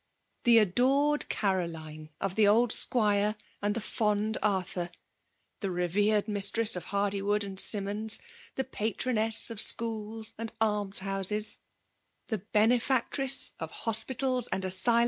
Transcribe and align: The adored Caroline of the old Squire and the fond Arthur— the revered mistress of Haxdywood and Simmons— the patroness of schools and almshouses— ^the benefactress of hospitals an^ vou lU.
The 0.45 0.57
adored 0.57 1.29
Caroline 1.29 2.09
of 2.19 2.33
the 2.33 2.47
old 2.47 2.71
Squire 2.71 3.35
and 3.61 3.75
the 3.75 3.79
fond 3.81 4.35
Arthur— 4.41 4.89
the 5.59 5.69
revered 5.69 6.27
mistress 6.27 6.75
of 6.75 6.85
Haxdywood 6.85 7.43
and 7.43 7.59
Simmons— 7.59 8.19
the 8.55 8.63
patroness 8.63 9.51
of 9.51 9.61
schools 9.61 10.33
and 10.39 10.51
almshouses— 10.59 11.59
^the 12.29 12.41
benefactress 12.51 13.51
of 13.59 13.69
hospitals 13.69 14.49
an^ 14.51 14.61
vou 14.63 14.91
lU. 14.95 14.99